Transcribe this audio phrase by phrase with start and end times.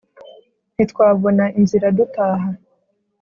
[0.75, 2.47] ntitwabona inzira dutaha